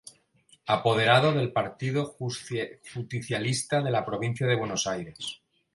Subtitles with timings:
[0.65, 5.43] Apoderado del Partido Justicialista de la Provincia de Buenos Aires.